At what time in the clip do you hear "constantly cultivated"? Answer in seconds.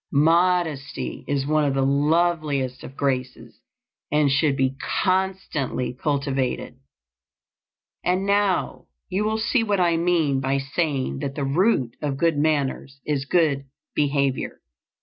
5.03-6.73